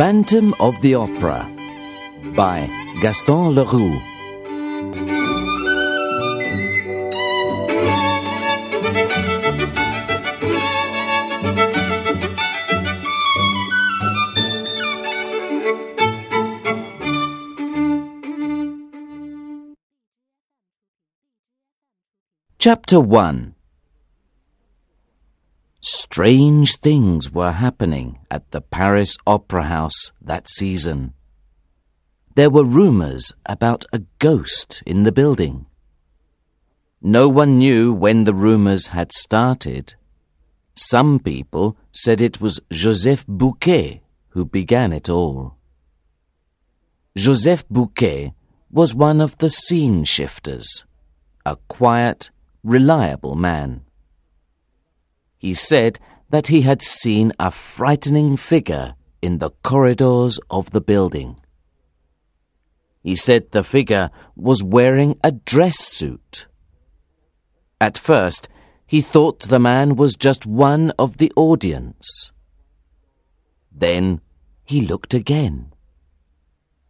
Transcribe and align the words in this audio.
Phantom 0.00 0.54
of 0.60 0.80
the 0.80 0.94
Opera 0.94 1.46
by 2.34 2.70
Gaston 3.02 3.54
Leroux. 3.54 4.00
Chapter 22.58 23.00
1 23.00 23.54
Strange 25.82 26.76
things 26.76 27.32
were 27.32 27.52
happening 27.52 28.18
at 28.30 28.50
the 28.50 28.60
Paris 28.60 29.16
Opera 29.26 29.64
House 29.64 30.12
that 30.20 30.48
season. 30.48 31.14
There 32.34 32.50
were 32.50 32.64
rumors 32.64 33.32
about 33.46 33.86
a 33.92 34.02
ghost 34.18 34.82
in 34.84 35.04
the 35.04 35.12
building. 35.12 35.66
No 37.00 37.28
one 37.28 37.58
knew 37.58 37.94
when 37.94 38.24
the 38.24 38.34
rumors 38.34 38.88
had 38.88 39.10
started. 39.10 39.94
Some 40.74 41.18
people 41.18 41.78
said 41.92 42.20
it 42.20 42.40
was 42.42 42.60
Joseph 42.70 43.26
Buquet 43.26 44.02
who 44.30 44.44
began 44.44 44.92
it 44.92 45.08
all. 45.08 45.56
Joseph 47.16 47.64
Buquet 47.68 48.34
was 48.70 48.94
one 48.94 49.20
of 49.20 49.38
the 49.38 49.50
scene 49.50 50.04
shifters, 50.04 50.84
a 51.44 51.56
quiet, 51.68 52.30
reliable 52.62 53.34
man. 53.34 53.82
He 55.40 55.54
said 55.54 55.98
that 56.28 56.48
he 56.48 56.60
had 56.60 56.82
seen 56.82 57.32
a 57.40 57.50
frightening 57.50 58.36
figure 58.36 58.94
in 59.22 59.38
the 59.38 59.50
corridors 59.62 60.38
of 60.50 60.70
the 60.70 60.82
building. 60.82 61.40
He 63.02 63.16
said 63.16 63.50
the 63.50 63.64
figure 63.64 64.10
was 64.36 64.62
wearing 64.62 65.18
a 65.24 65.32
dress 65.32 65.78
suit. 65.78 66.46
At 67.80 67.96
first, 67.96 68.50
he 68.86 69.00
thought 69.00 69.48
the 69.48 69.58
man 69.58 69.96
was 69.96 70.14
just 70.14 70.44
one 70.44 70.92
of 70.98 71.16
the 71.16 71.32
audience. 71.36 72.32
Then 73.72 74.20
he 74.64 74.82
looked 74.82 75.14
again. 75.14 75.72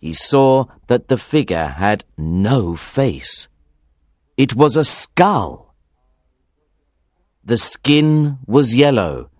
He 0.00 0.12
saw 0.12 0.64
that 0.88 1.06
the 1.06 1.18
figure 1.18 1.68
had 1.68 2.04
no 2.18 2.74
face. 2.74 3.48
It 4.36 4.56
was 4.56 4.76
a 4.76 4.84
skull. 4.84 5.71
The 7.44 7.58
skin 7.58 8.38
was 8.46 8.76
yellow, 8.76 9.30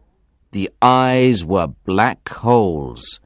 the 0.50 0.70
eyes 0.82 1.44
were 1.44 1.68
black 1.68 2.28
holes, 2.28 3.20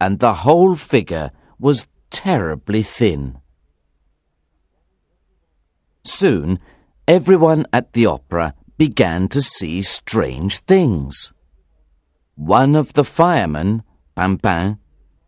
and 0.00 0.18
the 0.18 0.32
whole 0.32 0.76
figure 0.76 1.30
was 1.58 1.86
terribly 2.10 2.82
thin. 2.82 3.38
Soon, 6.04 6.58
everyone 7.06 7.66
at 7.72 7.92
the 7.92 8.06
opera 8.06 8.54
began 8.78 9.28
to 9.28 9.42
see 9.42 9.82
strange 9.82 10.58
things. 10.60 11.32
One 12.34 12.74
of 12.74 12.94
the 12.94 13.04
firemen, 13.04 13.82
Pampin, 14.16 14.78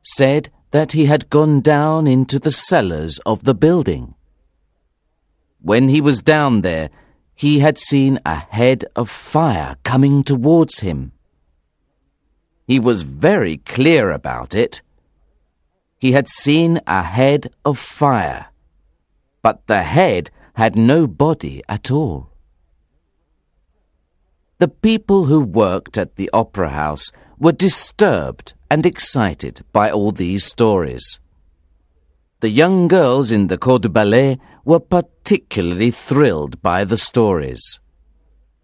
said 0.02 0.50
that 0.70 0.92
he 0.92 1.04
had 1.04 1.30
gone 1.30 1.60
down 1.60 2.06
into 2.06 2.38
the 2.38 2.50
cellars 2.50 3.18
of 3.26 3.44
the 3.44 3.54
building. 3.54 4.14
When 5.60 5.88
he 5.88 6.00
was 6.00 6.22
down 6.22 6.62
there, 6.62 6.90
he 7.36 7.58
had 7.58 7.76
seen 7.76 8.18
a 8.24 8.34
head 8.34 8.86
of 8.96 9.10
fire 9.10 9.76
coming 9.84 10.24
towards 10.24 10.80
him. 10.80 11.12
He 12.66 12.80
was 12.80 13.02
very 13.02 13.58
clear 13.58 14.10
about 14.10 14.54
it. 14.54 14.80
He 15.98 16.12
had 16.12 16.28
seen 16.28 16.80
a 16.86 17.02
head 17.02 17.52
of 17.64 17.78
fire, 17.78 18.46
but 19.42 19.66
the 19.66 19.82
head 19.82 20.30
had 20.54 20.76
no 20.76 21.06
body 21.06 21.62
at 21.68 21.90
all. 21.90 22.30
The 24.58 24.68
people 24.68 25.26
who 25.26 25.42
worked 25.42 25.98
at 25.98 26.16
the 26.16 26.30
opera 26.32 26.70
house 26.70 27.12
were 27.38 27.52
disturbed 27.52 28.54
and 28.70 28.86
excited 28.86 29.62
by 29.72 29.90
all 29.90 30.10
these 30.10 30.44
stories. 30.44 31.20
The 32.40 32.50
young 32.50 32.86
girls 32.86 33.32
in 33.32 33.46
the 33.46 33.56
corps 33.56 33.78
de 33.78 33.88
ballet 33.88 34.38
were 34.62 34.80
particularly 34.80 35.90
thrilled 35.90 36.60
by 36.60 36.84
the 36.84 36.98
stories. 36.98 37.80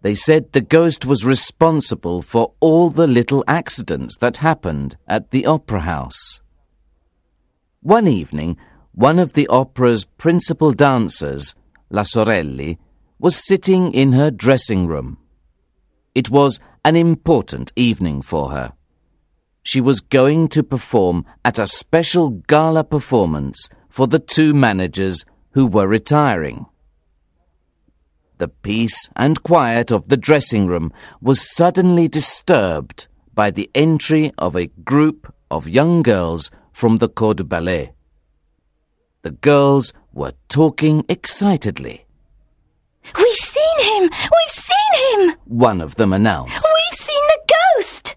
They 0.01 0.13
said 0.13 0.51
the 0.51 0.61
ghost 0.61 1.07
was 1.07 1.25
responsible 1.25 2.21
for 2.21 2.53
all 2.59 2.91
the 2.91 3.07
little 3.07 3.43
accidents 3.47 4.17
that 4.19 4.37
happened 4.37 4.95
at 5.07 5.31
the 5.31 5.47
opera 5.47 5.79
house. 5.81 6.39
One 7.81 8.07
evening, 8.07 8.57
one 8.91 9.17
of 9.17 9.33
the 9.33 9.47
opera's 9.47 10.05
principal 10.05 10.71
dancers, 10.71 11.55
La 11.89 12.03
Sorelli, 12.03 12.77
was 13.17 13.35
sitting 13.35 13.91
in 13.91 14.11
her 14.11 14.29
dressing 14.29 14.85
room. 14.85 15.17
It 16.13 16.29
was 16.29 16.59
an 16.85 16.95
important 16.95 17.71
evening 17.75 18.21
for 18.21 18.51
her 18.51 18.73
she 19.63 19.79
was 19.81 20.01
going 20.01 20.49
to 20.49 20.61
perform 20.61 21.25
at 21.43 21.57
a 21.57 21.65
special 21.65 22.29
gala 22.47 22.83
performance 22.83 23.69
for 23.89 24.07
the 24.07 24.19
two 24.19 24.53
managers 24.53 25.25
who 25.51 25.65
were 25.65 25.87
retiring. 25.87 26.65
The 28.39 28.49
peace 28.49 29.09
and 29.15 29.41
quiet 29.41 29.91
of 29.91 30.09
the 30.09 30.17
dressing 30.17 30.67
room 30.67 30.91
was 31.21 31.49
suddenly 31.55 32.07
disturbed 32.07 33.07
by 33.33 33.51
the 33.51 33.69
entry 33.73 34.33
of 34.37 34.55
a 34.55 34.67
group 34.67 35.33
of 35.49 35.69
young 35.69 36.01
girls 36.01 36.51
from 36.73 36.97
the 36.97 37.07
corps 37.07 37.35
de 37.35 37.43
ballet. 37.43 37.93
The 39.21 39.31
girls 39.31 39.93
were 40.11 40.33
talking 40.49 41.05
excitedly. 41.07 42.05
We've 43.17 43.35
seen 43.35 43.79
him! 43.79 44.09
We've 44.11 44.49
seen 44.49 45.29
him! 45.29 45.35
One 45.45 45.79
of 45.79 45.95
them 45.95 46.11
announced. 46.11 46.55
We've 46.55 46.99
seen 46.99 47.23
the 47.27 47.53
ghost! 47.55 48.15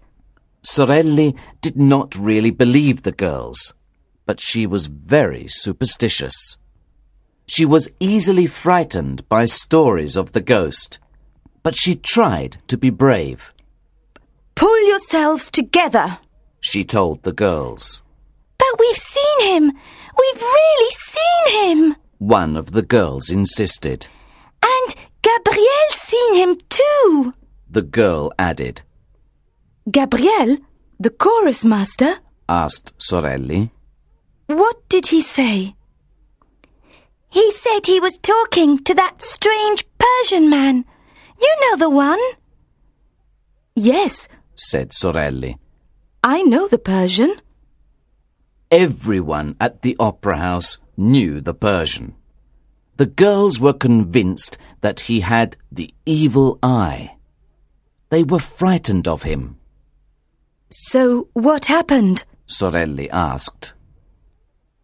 Sorelli 0.77 1.35
did 1.59 1.75
not 1.75 2.15
really 2.15 2.51
believe 2.51 3.01
the 3.01 3.11
girls, 3.11 3.73
but 4.27 4.39
she 4.39 4.67
was 4.67 4.85
very 4.85 5.47
superstitious. 5.47 6.57
She 7.47 7.65
was 7.65 7.89
easily 7.99 8.45
frightened 8.45 9.27
by 9.27 9.45
stories 9.45 10.15
of 10.15 10.33
the 10.33 10.41
ghost, 10.55 10.99
but 11.63 11.75
she 11.75 11.95
tried 11.95 12.57
to 12.67 12.77
be 12.77 12.91
brave. 12.91 13.51
Pull 14.53 14.87
yourselves 14.87 15.49
together, 15.49 16.19
she 16.59 16.83
told 16.83 17.23
the 17.23 17.33
girls. 17.33 18.03
But 18.59 18.77
we've 18.77 18.97
seen 18.97 19.39
him! 19.47 19.63
We've 20.19 20.41
really 20.43 20.91
seen 20.91 21.87
him! 21.87 21.95
One 22.19 22.55
of 22.55 22.73
the 22.73 22.83
girls 22.83 23.31
insisted. 23.31 24.07
And 24.61 24.95
Gabriel's 25.23 25.95
seen 25.95 26.35
him 26.35 26.59
too, 26.69 27.33
the 27.67 27.81
girl 27.81 28.31
added. 28.37 28.83
Gabriel, 29.89 30.57
the 30.99 31.09
chorus 31.09 31.63
master? 31.63 32.15
asked 32.49 32.93
Sorelli. 32.97 33.71
What 34.47 34.89
did 34.89 35.07
he 35.07 35.21
say? 35.21 35.75
He 37.29 37.51
said 37.53 37.85
he 37.85 37.99
was 37.99 38.17
talking 38.17 38.79
to 38.83 38.93
that 38.95 39.21
strange 39.21 39.85
Persian 39.97 40.49
man. 40.49 40.83
You 41.41 41.55
know 41.61 41.77
the 41.77 41.89
one? 41.89 42.19
Yes, 43.75 44.27
said 44.55 44.91
Sorelli. 44.91 45.57
I 46.21 46.43
know 46.43 46.67
the 46.67 46.79
Persian. 46.79 47.35
Everyone 48.69 49.55
at 49.61 49.83
the 49.83 49.95
opera 49.99 50.37
house 50.37 50.79
knew 50.97 51.39
the 51.39 51.53
Persian. 51.53 52.13
The 52.97 53.05
girls 53.05 53.59
were 53.59 53.73
convinced 53.73 54.57
that 54.81 55.01
he 55.01 55.21
had 55.21 55.55
the 55.71 55.93
evil 56.05 56.59
eye. 56.61 57.15
They 58.09 58.23
were 58.25 58.39
frightened 58.39 59.07
of 59.07 59.23
him. 59.23 59.57
So 60.69 61.29
what 61.33 61.65
happened? 61.65 62.25
Sorelli 62.47 63.09
asked. 63.09 63.73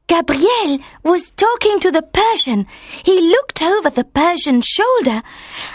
Gabriel 0.07 0.79
was 1.03 1.31
talking 1.31 1.79
to 1.79 1.89
the 1.91 2.01
Persian. 2.03 2.67
He 3.03 3.19
looked 3.21 3.61
over 3.61 3.89
the 3.89 4.03
Persian's 4.03 4.65
shoulder 4.65 5.21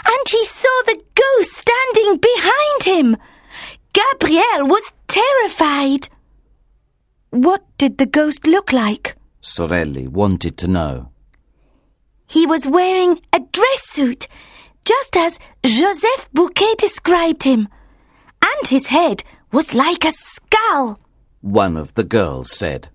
and 0.05 0.27
he 0.29 0.45
saw 0.45 0.81
the 0.85 1.01
ghost 1.15 1.51
standing 1.51 2.17
behind 2.17 2.83
him. 2.83 3.17
Gabriel 3.93 4.67
was 4.67 4.93
terrified. 5.07 6.09
What 7.31 7.63
did 7.77 7.97
the 7.97 8.05
ghost 8.05 8.47
look 8.47 8.71
like? 8.71 9.15
Sorelli 9.41 10.07
wanted 10.07 10.57
to 10.59 10.67
know. 10.67 11.11
He 12.29 12.45
was 12.45 12.67
wearing 12.67 13.19
a 13.33 13.39
dress 13.39 13.83
suit, 13.89 14.27
just 14.85 15.17
as 15.17 15.39
Joseph 15.65 16.29
Buquet 16.33 16.75
described 16.77 17.43
him. 17.43 17.67
And 18.43 18.67
his 18.67 18.87
head 18.87 19.23
was 19.51 19.73
like 19.73 20.05
a 20.05 20.11
skull, 20.11 20.99
one 21.41 21.75
of 21.77 21.93
the 21.95 22.03
girls 22.03 22.51
said. 22.51 22.89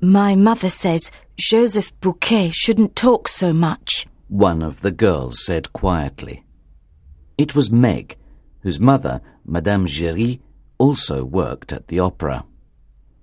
My 0.00 0.34
mother 0.34 0.70
says 0.70 1.10
Joseph 1.38 1.92
Buquet 2.00 2.52
shouldn't 2.52 2.96
talk 2.96 3.28
so 3.28 3.52
much, 3.52 4.06
one 4.28 4.62
of 4.62 4.80
the 4.82 4.92
girls 4.92 5.44
said 5.44 5.72
quietly. 5.72 6.44
It 7.36 7.54
was 7.54 7.70
Meg, 7.70 8.16
whose 8.60 8.78
mother, 8.80 9.20
Madame 9.44 9.86
Giry, 9.86 10.40
also 10.78 11.24
worked 11.24 11.72
at 11.72 11.88
the 11.88 11.98
opera. 11.98 12.44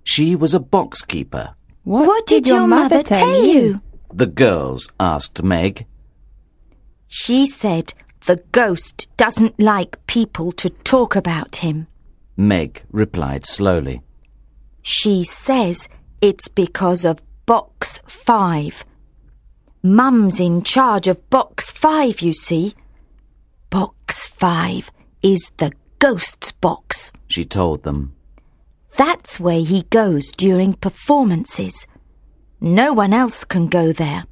She 0.04 0.36
was 0.36 0.54
a 0.54 0.60
box 0.60 1.02
keeper. 1.02 1.54
What, 1.84 2.26
did, 2.26 2.46
your 2.46 2.66
mother 2.66 3.02
tell 3.02 3.44
you? 3.44 3.80
The 4.12 4.26
girls 4.26 4.90
asked 5.00 5.42
Meg. 5.42 5.86
She 7.06 7.46
said 7.46 7.94
the 8.26 8.42
ghost 8.52 9.08
doesn't 9.16 9.58
like 9.60 10.04
people 10.06 10.52
to 10.52 10.70
talk 10.70 11.16
about 11.16 11.56
him. 11.56 11.86
Meg 12.36 12.82
replied 12.90 13.46
slowly. 13.46 14.02
She 14.82 15.24
says 15.24 15.88
it's 16.20 16.48
because 16.48 17.04
of 17.04 17.22
Box 17.46 18.00
5. 18.06 18.84
Mum's 19.82 20.40
in 20.40 20.62
charge 20.62 21.08
of 21.08 21.30
Box 21.30 21.70
5, 21.70 22.20
you 22.20 22.32
see. 22.32 22.74
Box 23.70 24.26
5 24.26 24.90
is 25.22 25.50
the 25.56 25.72
ghost's 25.98 26.52
box. 26.52 27.12
She 27.26 27.44
told 27.44 27.82
them. 27.84 28.14
That's 28.96 29.38
where 29.38 29.64
he 29.64 29.82
goes 29.90 30.32
during 30.32 30.74
performances. 30.74 31.86
No 32.60 32.92
one 32.92 33.12
else 33.12 33.44
can 33.44 33.68
go 33.68 33.92
there. 33.92 34.24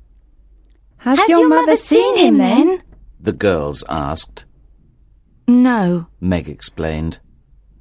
Has, 0.99 1.29
your, 1.29 1.49
mother, 1.49 1.77
seen 1.77 2.17
him 2.19 2.39
then? 2.39 2.83
The 3.27 3.33
girls 3.33 3.83
asked. 3.89 4.45
No, 5.49 6.07
Meg 6.21 6.49
explained. 6.49 7.19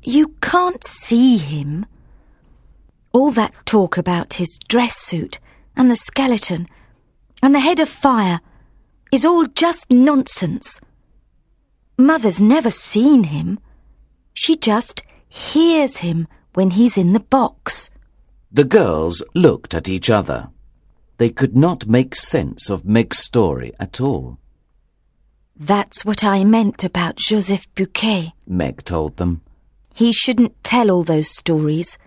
you 0.02 0.30
can't 0.42 0.84
see 0.84 1.38
him. 1.38 1.86
All 3.12 3.30
that 3.34 3.54
talk 3.64 3.96
about 3.96 4.34
his 4.42 4.58
dress 4.68 4.98
suit 4.98 5.40
and 5.76 5.92
the 5.92 5.96
skeleton 5.96 6.68
and 7.44 7.54
the 7.54 7.60
head 7.60 7.80
of 7.80 7.90
fire 7.90 8.40
is 9.12 9.24
all 9.24 9.46
just 9.46 9.86
nonsense. 9.92 10.82
Mother's 11.96 12.42
never 12.42 12.72
seen 12.72 13.26
him. 13.26 13.60
She 14.34 14.56
just 14.58 15.04
hears 15.30 15.98
him 15.98 16.28
when 16.56 16.72
he's 16.72 16.98
in 16.98 17.14
the 17.14 17.20
box. 17.20 17.92
The 18.52 18.64
girls 18.64 19.22
looked 19.36 19.76
at 19.76 19.90
each 19.90 20.10
other. 20.10 20.50
They 21.20 21.30
could 21.30 21.56
not 21.56 21.86
make 21.88 22.16
sense 22.16 22.72
of 22.72 22.84
Meg's 22.84 23.20
story 23.20 23.74
at 23.80 24.02
all. 24.02 24.40
That's 25.58 26.04
what 26.04 26.24
I 26.24 26.44
meant 26.44 26.84
about 26.84 27.16
Joseph 27.16 27.74
Buquet. 27.76 28.34
Meg 28.46 28.84
told 28.84 29.16
them. 29.16 29.42
He 29.94 30.12
shouldn't 30.12 30.62
tell 30.66 30.92
all 30.92 31.04
those 31.04 31.30
stories. 31.30 31.98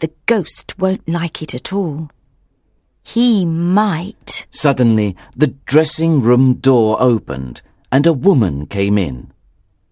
The 0.00 0.10
ghost 0.26 0.76
won't 0.76 1.08
like 1.08 1.40
it 1.42 1.54
at 1.54 1.72
all. 1.72 2.10
He 3.04 3.44
might. 3.44 4.48
Suddenly, 4.50 5.14
the 5.36 5.54
dressing 5.66 6.20
room 6.20 6.54
door 6.54 6.96
opened 7.00 7.62
and 7.92 8.04
a 8.04 8.12
woman 8.12 8.66
came 8.66 8.98
in. 8.98 9.32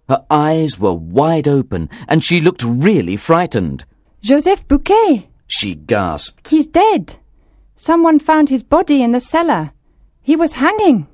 Her 0.08 0.24
eyes 0.28 0.76
were 0.76 0.94
wide 0.94 1.46
open 1.46 1.88
and 2.08 2.24
she 2.24 2.40
looked 2.40 2.64
really 2.64 3.16
frightened. 3.16 3.84
Joseph 4.20 4.66
Buquet! 4.66 5.28
She 5.46 5.76
gasped. 5.76 6.48
He's 6.48 6.66
dead. 6.66 7.18
Someone 7.76 8.18
found 8.18 8.48
his 8.48 8.64
body 8.64 9.00
in 9.00 9.12
the 9.12 9.20
cellar. 9.20 9.70
He 10.22 10.34
was 10.34 10.54
hanging. 10.54 11.06